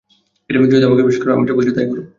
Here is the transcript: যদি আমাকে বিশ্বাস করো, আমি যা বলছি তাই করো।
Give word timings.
যদি 0.71 0.83
আমাকে 0.85 1.03
বিশ্বাস 1.03 1.21
করো, 1.21 1.31
আমি 1.33 1.45
যা 1.47 1.53
বলছি 1.57 1.71
তাই 1.71 1.87
করো। 1.87 2.03